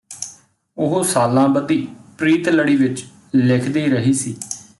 ਉਹ 0.77 1.03
ਸਾਲਾਂ 1.03 1.47
ਬੱਧੀ 1.49 1.87
ਪ੍ਰੀਤ 2.17 2.49
ਲੜੀ 2.49 2.75
ਵਿਚ 2.75 3.05
ਲਿਖਦੀ 3.35 3.87
ਰਹੀ 3.89 4.13
ਸੀ 4.13 4.35